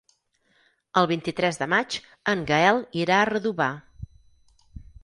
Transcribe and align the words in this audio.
El 1.01 1.09
vint-i-tres 1.11 1.61
de 1.63 1.67
maig 1.75 1.99
en 2.35 2.43
Gaël 2.53 2.83
irà 3.05 3.21
a 3.21 3.31
Redovà. 3.35 3.73